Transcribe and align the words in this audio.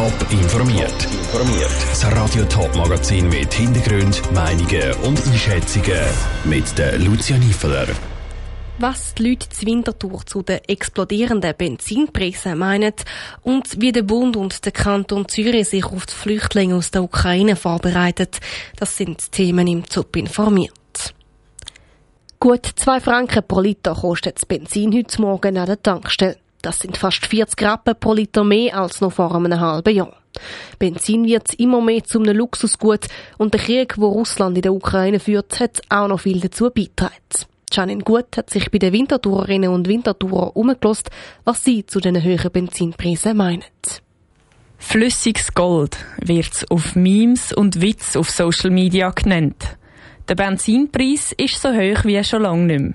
Top 0.00 0.32
informiert. 0.32 1.08
Das 1.90 2.06
Radio 2.16 2.42
Top 2.44 2.74
Magazin 2.74 3.28
mit 3.28 3.52
Hintergrund, 3.52 4.22
Meinungen 4.32 4.94
und 5.04 5.18
Einschätzungen 5.26 6.00
mit 6.44 6.78
der 6.78 6.98
Lucia 6.98 7.36
Niefeler. 7.36 7.86
Was 8.78 9.12
die 9.14 9.28
Leute 9.28 9.50
zu 9.50 9.66
Winterthur 9.66 10.24
zu 10.24 10.42
den 10.42 10.60
explodierenden 10.66 11.54
Benzinpreisen 11.54 12.56
meinen 12.56 12.94
und 13.42 13.78
wie 13.78 13.92
der 13.92 14.00
Bund 14.00 14.36
und 14.36 14.64
der 14.64 14.72
Kanton 14.72 15.28
Zürich 15.28 15.68
sich 15.68 15.84
auf 15.84 16.06
die 16.06 16.14
Flüchtlinge 16.14 16.76
aus 16.76 16.90
der 16.90 17.02
Ukraine 17.02 17.54
vorbereitet, 17.54 18.38
das 18.78 18.96
sind 18.96 19.30
Themen 19.32 19.66
im 19.66 19.86
ZUP 19.86 20.16
informiert. 20.16 21.12
Gut 22.38 22.64
zwei 22.76 23.00
Franken 23.00 23.44
pro 23.46 23.60
Liter 23.60 23.94
kostet 23.94 24.36
das 24.36 24.46
Benzin 24.46 24.96
heute 24.96 25.20
Morgen 25.20 25.58
an 25.58 25.66
der 25.66 25.82
Tankstelle. 25.82 26.38
Das 26.62 26.78
sind 26.78 26.96
fast 26.96 27.26
40 27.26 27.62
Rappen 27.62 27.94
pro 27.98 28.12
Liter 28.12 28.44
mehr 28.44 28.76
als 28.76 29.00
noch 29.00 29.12
vor 29.12 29.34
einem 29.34 29.58
halben 29.58 29.94
Jahr. 29.94 30.16
Benzin 30.78 31.24
wird 31.24 31.54
immer 31.54 31.80
mehr 31.80 32.04
zum 32.04 32.24
Luxusgut 32.24 33.06
und 33.38 33.54
der 33.54 33.60
Krieg, 33.60 33.98
wo 33.98 34.08
Russland 34.08 34.56
in 34.56 34.62
der 34.62 34.74
Ukraine 34.74 35.20
führt, 35.20 35.58
hat 35.58 35.80
auch 35.88 36.08
noch 36.08 36.20
viel 36.20 36.40
dazu 36.40 36.70
beigetragen. 36.70 37.14
Janine 37.72 38.02
Gut 38.02 38.36
hat 38.36 38.50
sich 38.50 38.70
bei 38.70 38.78
den 38.78 38.92
Wintertourerinnen 38.92 39.70
und 39.70 39.88
Wintertourer 39.88 40.56
umgelost, 40.56 41.10
was 41.44 41.64
sie 41.64 41.86
zu 41.86 42.00
den 42.00 42.22
höheren 42.22 42.50
Benzinpreisen 42.50 43.36
meinen. 43.36 43.64
Flüssiges 44.78 45.54
Gold 45.54 45.96
wird 46.20 46.66
auf 46.70 46.96
Memes 46.96 47.52
und 47.52 47.80
Witz 47.80 48.16
auf 48.16 48.30
Social 48.30 48.70
Media 48.70 49.10
genannt. 49.10 49.76
Der 50.28 50.34
Benzinpreis 50.34 51.32
ist 51.32 51.60
so 51.60 51.68
hoch 51.68 52.04
wie 52.04 52.22
schon 52.24 52.42
lange 52.42 52.64
nicht 52.64 52.80
mehr. 52.80 52.94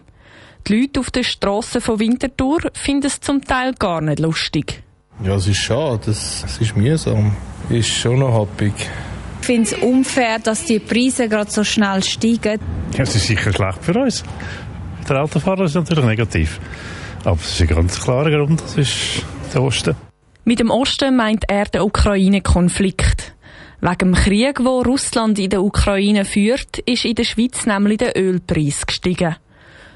Die 0.67 0.81
Leute 0.81 0.99
auf 0.99 1.11
den 1.11 1.23
Strassen 1.23 1.79
von 1.79 1.99
Winterthur 1.99 2.59
finden 2.73 3.05
es 3.05 3.19
zum 3.19 3.43
Teil 3.43 3.73
gar 3.73 4.01
nicht 4.01 4.19
lustig. 4.19 4.81
Ja, 5.23 5.35
es 5.35 5.47
ist 5.47 5.57
schade, 5.57 6.09
es, 6.09 6.43
es 6.43 6.57
ist 6.59 6.75
mühsam. 6.75 7.35
Ist 7.69 7.89
schon 7.89 8.19
noch 8.19 8.33
happig. 8.33 8.73
Ich 9.41 9.45
finde 9.45 9.63
es 9.63 9.73
unfair, 9.73 10.39
dass 10.39 10.65
die 10.65 10.79
Preise 10.79 11.29
gerade 11.29 11.51
so 11.51 11.63
schnell 11.63 12.01
steigen. 12.03 12.59
Ja, 12.93 13.03
es 13.03 13.15
ist 13.15 13.27
sicher 13.27 13.53
schlecht 13.53 13.77
für 13.83 13.93
uns. 13.93 14.23
Der 15.07 15.21
Autofahrer 15.21 15.65
ist 15.65 15.75
natürlich 15.75 16.05
negativ. 16.05 16.59
Aber 17.23 17.37
es 17.39 17.51
ist 17.51 17.61
ein 17.61 17.75
ganz 17.75 18.01
klarer 18.01 18.31
Grund, 18.31 18.59
das 18.61 18.75
ist 18.75 19.23
der 19.53 19.61
Osten. 19.61 19.95
Mit 20.45 20.59
dem 20.59 20.71
Osten 20.71 21.15
meint 21.15 21.43
er 21.47 21.65
den 21.65 21.81
Ukraine-Konflikt. 21.81 23.35
Wegen 23.81 23.97
dem 23.97 24.13
Krieg, 24.15 24.63
wo 24.63 24.81
Russland 24.81 25.37
in 25.37 25.51
der 25.51 25.61
Ukraine 25.61 26.25
führt, 26.25 26.79
ist 26.79 27.05
in 27.05 27.13
der 27.13 27.23
Schweiz 27.23 27.67
nämlich 27.67 27.99
der 27.99 28.17
Ölpreis 28.17 28.87
gestiegen. 28.87 29.35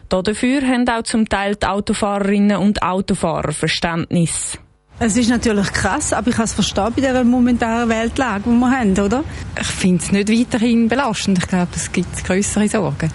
Dafür 0.10 0.62
haben 0.62 0.90
auch 0.90 1.04
zum 1.04 1.30
Teil 1.30 1.56
die 1.56 1.66
Autofahrerinnen 1.66 2.58
und 2.58 2.82
Autofahrer 2.82 3.52
Verständnis. 3.52 4.58
Es 5.02 5.16
ist 5.16 5.30
natürlich 5.30 5.72
krass, 5.72 6.12
aber 6.12 6.28
ich 6.28 6.36
kann 6.36 6.44
es 6.44 6.52
verstehen 6.52 6.92
bei 6.94 7.02
dieser 7.02 7.24
momentanen 7.24 7.88
Weltlage, 7.88 8.44
die 8.46 8.50
wir 8.50 8.70
haben, 8.70 9.00
oder? 9.00 9.24
Ich 9.58 9.68
finde 9.68 10.04
es 10.04 10.12
nicht 10.12 10.30
weiterhin 10.30 10.90
belastend. 10.90 11.38
Ich 11.38 11.48
glaube, 11.48 11.70
es 11.74 11.90
gibt 11.90 12.26
größere 12.26 12.68
Sorgen. 12.68 13.10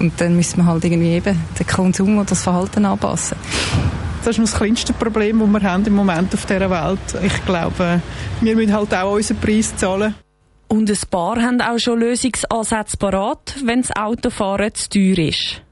Und 0.00 0.20
dann 0.20 0.34
müssen 0.34 0.56
wir 0.56 0.66
halt 0.66 0.84
irgendwie 0.84 1.10
eben 1.12 1.38
den 1.56 1.66
Konsum 1.66 2.16
oder 2.16 2.30
das 2.30 2.42
Verhalten 2.42 2.84
anpassen. 2.84 3.36
Das 4.24 4.36
ist 4.36 4.52
das 4.52 4.58
kleinste 4.58 4.92
Problem, 4.92 5.38
das 5.38 5.62
wir 5.62 5.70
haben 5.70 5.86
im 5.86 5.94
Moment 5.94 6.34
auf 6.34 6.44
dieser 6.44 6.70
Welt. 6.70 7.22
Ich 7.22 7.44
glaube, 7.44 8.02
wir 8.40 8.56
müssen 8.56 8.72
halt 8.72 8.92
auch 8.94 9.12
unseren 9.12 9.36
Preis 9.36 9.76
zahlen. 9.76 10.14
Und 10.66 10.90
ein 10.90 10.98
paar 11.08 11.40
haben 11.40 11.60
auch 11.60 11.78
schon 11.78 12.00
Lösungsansätze 12.00 12.96
parat, 12.96 13.54
wenn 13.64 13.82
das 13.82 13.94
Autofahren 13.96 14.74
zu 14.74 14.88
teuer 14.88 15.18
ist. 15.18 15.62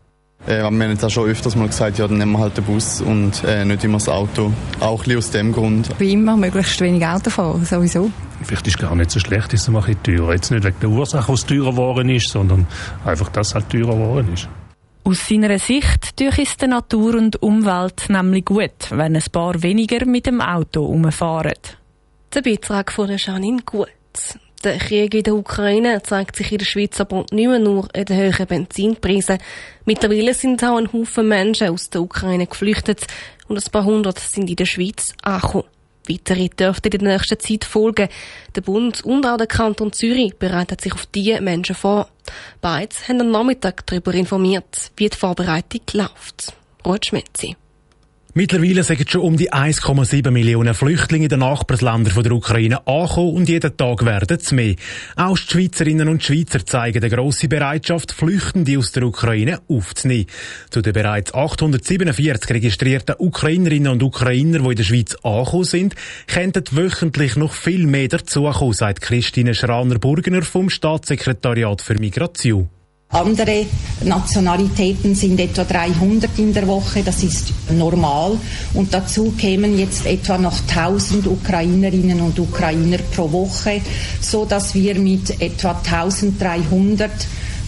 Äh, 0.46 0.58
wir 0.58 0.64
haben 0.64 0.80
jetzt 0.80 1.04
auch 1.04 1.10
schon 1.10 1.28
öfters 1.28 1.56
mal 1.56 1.66
gesagt, 1.66 1.98
ja, 1.98 2.06
dann 2.06 2.18
nehmen 2.18 2.32
wir 2.32 2.38
halt 2.38 2.56
den 2.56 2.64
Bus 2.64 3.00
und 3.00 3.42
äh, 3.44 3.64
nicht 3.64 3.82
immer 3.82 3.98
das 3.98 4.08
Auto. 4.08 4.52
Auch 4.80 5.04
ein 5.06 5.16
aus 5.16 5.30
dem 5.30 5.52
Grund. 5.52 5.88
Wie 5.98 6.12
immer, 6.12 6.36
möglichst 6.36 6.80
wenig 6.80 7.04
Auto 7.04 7.30
fahren, 7.30 7.64
sowieso. 7.64 8.10
Vielleicht 8.42 8.66
ist 8.66 8.76
es 8.76 8.80
gar 8.80 8.94
nicht 8.94 9.10
so 9.10 9.18
schlecht, 9.18 9.52
ist 9.52 9.62
es 9.62 9.68
mal 9.68 9.82
ein 9.84 10.00
teurer. 10.02 10.34
Jetzt 10.34 10.50
nicht 10.50 10.64
wegen 10.64 10.78
der 10.80 10.88
Ursache, 10.90 11.32
was 11.32 11.44
teurer 11.46 11.70
geworden 11.70 12.08
ist, 12.10 12.28
sondern 12.28 12.66
einfach, 13.04 13.28
dass 13.30 13.48
es 13.48 13.54
halt 13.54 13.70
teurer 13.70 13.94
geworden 13.94 14.34
ist. 14.34 14.48
Aus 15.02 15.28
seiner 15.28 15.58
Sicht 15.58 16.16
tue 16.16 16.30
es 16.36 16.56
der 16.56 16.68
Natur 16.68 17.14
und 17.14 17.42
Umwelt 17.42 18.06
nämlich 18.08 18.44
gut, 18.44 18.90
wenn 18.90 19.16
ein 19.16 19.24
paar 19.32 19.62
weniger 19.62 20.04
mit 20.04 20.26
dem 20.26 20.40
Auto 20.40 20.84
umfahren. 20.84 21.54
Der 22.34 22.42
Beitrag 22.42 22.92
von 22.92 23.08
der 23.08 23.16
Janine 23.16 23.62
Gut. 23.64 23.88
Der 24.66 24.78
Krieg 24.78 25.14
in 25.14 25.22
der 25.22 25.36
Ukraine 25.36 26.02
zeigt 26.02 26.34
sich 26.34 26.50
in 26.50 26.58
der 26.58 26.64
Schweiz 26.64 27.00
aber 27.00 27.24
nicht 27.30 27.46
mehr 27.46 27.60
nur 27.60 27.88
in 27.94 28.04
den 28.04 28.18
hohen 28.18 28.46
Benzinpreisen. 28.48 29.38
Mittlerweile 29.84 30.34
sind 30.34 30.64
auch 30.64 30.76
ein 30.76 30.92
Haufen 30.92 31.28
Menschen 31.28 31.68
aus 31.68 31.88
der 31.88 32.02
Ukraine 32.02 32.48
geflüchtet 32.48 33.06
und 33.46 33.64
ein 33.64 33.70
paar 33.70 33.84
hundert 33.84 34.18
sind 34.18 34.50
in 34.50 34.56
der 34.56 34.66
Schweiz 34.66 35.14
angekommen. 35.22 35.68
Weitere 36.08 36.48
dürften 36.48 36.92
in 36.92 36.98
der 36.98 37.12
nächsten 37.12 37.38
Zeit 37.38 37.64
folgen. 37.64 38.08
Der 38.56 38.60
Bund 38.60 39.04
und 39.04 39.24
auch 39.24 39.36
der 39.36 39.46
Kanton 39.46 39.92
Zürich 39.92 40.34
bereiten 40.34 40.80
sich 40.80 40.94
auf 40.94 41.06
diese 41.06 41.40
Menschen 41.40 41.76
vor. 41.76 42.08
Beides 42.60 43.06
haben 43.06 43.20
am 43.20 43.30
Nachmittag 43.30 43.86
darüber 43.86 44.14
informiert, 44.14 44.90
wie 44.96 45.08
die 45.08 45.16
Vorbereitung 45.16 45.82
läuft. 45.92 46.54
Ruth 46.84 47.06
Schmetzi. 47.06 47.54
Mittlerweile 48.38 48.82
sind 48.82 49.10
schon 49.10 49.22
um 49.22 49.38
die 49.38 49.50
1,7 49.50 50.30
Millionen 50.30 50.74
Flüchtlinge 50.74 51.24
in 51.24 51.30
den 51.30 51.38
Nachbarländern 51.38 52.22
der 52.22 52.32
Ukraine 52.32 52.86
angekommen 52.86 53.32
und 53.32 53.48
jeden 53.48 53.74
Tag 53.78 54.04
werden 54.04 54.36
es 54.38 54.52
mehr. 54.52 54.74
Auch 55.16 55.38
die 55.38 55.52
Schweizerinnen 55.52 56.06
und 56.06 56.22
Schweizer 56.22 56.66
zeigen 56.66 57.02
eine 57.02 57.08
grosse 57.08 57.48
Bereitschaft, 57.48 58.12
Flüchtende 58.12 58.76
aus 58.76 58.92
der 58.92 59.04
Ukraine 59.04 59.62
aufzunehmen. 59.68 60.26
Zu 60.68 60.82
den 60.82 60.92
bereits 60.92 61.32
847 61.32 62.50
registrierten 62.50 63.14
Ukrainerinnen 63.18 63.92
und 63.92 64.02
Ukrainer, 64.02 64.58
die 64.58 64.68
in 64.68 64.76
der 64.76 64.84
Schweiz 64.84 65.16
angekommen 65.22 65.64
sind, 65.64 65.94
könnten 66.26 66.64
wöchentlich 66.72 67.36
noch 67.36 67.54
viel 67.54 67.86
mehr 67.86 68.08
dazukommen, 68.08 68.74
sagt 68.74 69.00
Christine 69.00 69.54
Schraner-Burgener 69.54 70.42
vom 70.42 70.68
Staatssekretariat 70.68 71.80
für 71.80 71.94
Migration. 71.94 72.68
Andere 73.08 73.66
Nationalitäten 74.04 75.14
sind 75.14 75.38
etwa 75.38 75.64
300 75.64 76.38
in 76.38 76.52
der 76.52 76.66
Woche, 76.66 77.02
das 77.02 77.22
ist 77.22 77.52
normal. 77.70 78.36
Und 78.74 78.92
dazu 78.92 79.32
kämen 79.38 79.78
jetzt 79.78 80.06
etwa 80.06 80.36
noch 80.36 80.58
1000 80.68 81.26
Ukrainerinnen 81.26 82.20
und 82.20 82.38
Ukrainer 82.38 82.98
pro 83.14 83.30
Woche, 83.30 83.80
so 84.20 84.44
dass 84.44 84.74
wir 84.74 84.96
mit 84.96 85.40
etwa 85.40 85.70
1300 85.70 87.10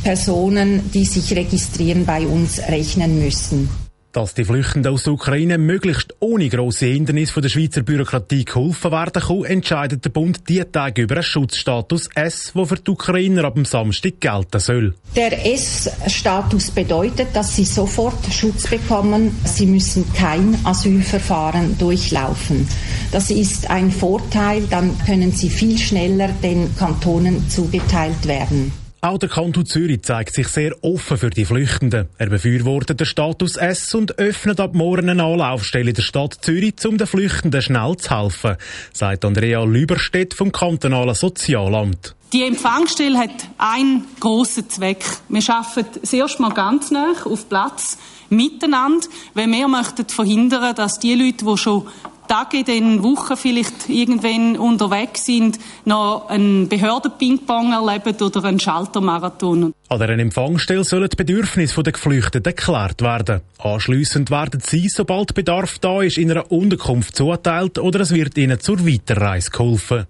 Personen, 0.02 0.90
die 0.92 1.04
sich 1.04 1.34
registrieren, 1.34 2.04
bei 2.04 2.26
uns 2.26 2.58
rechnen 2.58 3.18
müssen. 3.18 3.87
Dass 4.18 4.34
die 4.34 4.44
Flüchtenden 4.44 4.92
aus 4.92 5.04
der 5.04 5.12
Ukraine 5.12 5.58
möglichst 5.58 6.16
ohne 6.18 6.48
grosse 6.48 6.86
Hindernisse 6.86 7.34
von 7.34 7.40
der 7.40 7.50
Schweizer 7.50 7.82
Bürokratie 7.82 8.44
geholfen 8.44 8.90
werden 8.90 9.22
kann, 9.22 9.44
entscheidet 9.44 10.04
der 10.04 10.10
Bund 10.10 10.48
die 10.48 10.60
Tage 10.64 11.02
über 11.02 11.14
einen 11.14 11.22
Schutzstatus 11.22 12.08
S, 12.16 12.52
der 12.52 12.66
für 12.66 12.74
die 12.74 12.90
Ukrainer 12.90 13.44
ab 13.44 13.54
dem 13.54 13.64
Samstag 13.64 14.20
gelten 14.20 14.58
soll. 14.58 14.96
Der 15.14 15.46
S-Status 15.46 16.72
bedeutet, 16.72 17.28
dass 17.32 17.54
sie 17.54 17.64
sofort 17.64 18.18
Schutz 18.32 18.66
bekommen. 18.66 19.36
Sie 19.44 19.66
müssen 19.66 20.04
kein 20.14 20.58
Asylverfahren 20.64 21.78
durchlaufen. 21.78 22.66
Das 23.12 23.30
ist 23.30 23.70
ein 23.70 23.92
Vorteil, 23.92 24.64
dann 24.68 24.98
können 25.06 25.30
sie 25.30 25.48
viel 25.48 25.78
schneller 25.78 26.30
den 26.42 26.74
Kantonen 26.76 27.48
zugeteilt 27.48 28.26
werden. 28.26 28.72
Auch 29.00 29.18
der 29.18 29.28
Kanton 29.28 29.64
Zürich 29.64 30.02
zeigt 30.02 30.34
sich 30.34 30.48
sehr 30.48 30.74
offen 30.82 31.18
für 31.18 31.30
die 31.30 31.44
Flüchtenden. 31.44 32.08
Er 32.18 32.28
befürwortet 32.28 32.98
den 32.98 33.06
Status 33.06 33.56
S 33.56 33.94
und 33.94 34.18
öffnet 34.18 34.58
ab 34.58 34.74
morgen 34.74 35.08
eine 35.08 35.22
Anlaufstelle 35.22 35.92
der 35.92 36.02
Stadt 36.02 36.38
Zürich, 36.40 36.74
um 36.84 36.98
den 36.98 37.06
Flüchtenden 37.06 37.62
schnell 37.62 37.96
zu 37.96 38.10
helfen, 38.10 38.56
sagt 38.92 39.24
Andrea 39.24 39.62
Lüberstedt 39.62 40.34
vom 40.34 40.50
kantonalen 40.50 41.14
Sozialamt. 41.14 42.16
Die 42.32 42.42
Empfangsstelle 42.42 43.18
hat 43.18 43.48
einen 43.56 44.04
grossen 44.18 44.68
Zweck. 44.68 45.04
Wir 45.28 45.48
arbeiten 45.48 46.00
das 46.00 46.12
erste 46.12 46.42
Mal 46.42 46.52
ganz 46.52 46.90
nah 46.90 47.12
auf 47.24 47.48
Platz 47.48 47.98
miteinander, 48.30 49.06
weil 49.34 49.46
wir 49.46 49.68
möchten 49.68 50.08
verhindern, 50.08 50.74
dass 50.74 50.98
die 50.98 51.14
Leute, 51.14 51.44
die 51.44 51.56
schon 51.56 51.86
Tage, 52.28 52.58
in 52.58 52.64
den 52.64 53.02
Wochen 53.02 53.36
vielleicht 53.36 53.88
irgendwann 53.88 54.56
unterwegs 54.56 55.26
sind, 55.26 55.58
noch 55.84 56.28
einen 56.28 56.68
Behörden-Ping-Pong 56.68 57.72
erleben 57.72 58.14
oder 58.22 58.44
einen 58.44 58.60
Schaltermarathon. 58.60 59.74
An 59.88 60.02
einer 60.02 60.18
Empfangsstelle 60.22 60.84
sollen 60.84 61.08
die 61.08 61.16
Bedürfnisse 61.16 61.82
der 61.82 61.92
Geflüchteten 61.92 62.54
geklärt 62.54 63.02
werden. 63.02 63.40
Anschliessend 63.58 64.30
werden 64.30 64.60
sie, 64.60 64.88
sobald 64.88 65.34
Bedarf 65.34 65.78
da 65.78 66.02
ist, 66.02 66.18
in 66.18 66.30
einer 66.30 66.52
Unterkunft 66.52 67.16
zugeteilt 67.16 67.78
oder 67.78 68.00
es 68.00 68.12
wird 68.12 68.38
ihnen 68.38 68.60
zur 68.60 68.86
Weiterreise 68.86 69.50
geholfen. 69.50 70.06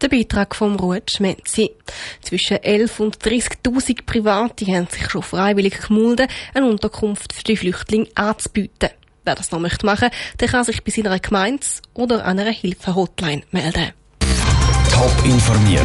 Der 0.00 0.08
Beitrag 0.08 0.54
vom 0.54 0.76
Ruth 0.76 1.10
Schmenzi. 1.10 1.72
Zwischen 2.22 2.62
11 2.62 3.00
und 3.00 3.18
30.000 3.18 4.06
Private 4.06 4.66
haben 4.66 4.86
sich 4.86 5.10
schon 5.10 5.22
freiwillig 5.22 5.80
gemulden, 5.88 6.28
eine 6.54 6.66
Unterkunft 6.66 7.32
für 7.32 7.42
die 7.42 7.56
Flüchtlinge 7.56 8.06
anzubieten. 8.14 8.90
Wer 9.28 9.34
das 9.34 9.50
noch 9.50 9.60
möchte 9.60 9.84
machen, 9.84 10.08
der 10.40 10.48
kann 10.48 10.64
sich 10.64 10.82
bei 10.82 10.90
seiner 10.90 11.18
Gemeinde 11.18 11.66
oder 11.92 12.24
einer 12.24 12.46
Hilfe-Hotline 12.46 13.42
melden. 13.50 13.92
Top 14.90 15.12
informiert, 15.22 15.84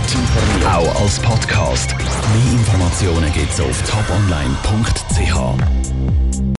auch 0.65 1.01
als 1.01 1.19
Podcast. 1.19 1.93
Mehr 1.93 2.53
Informationen 2.53 3.33
gibt's 3.33 3.59
auf 3.59 3.81
toponline.ch. 3.81 5.82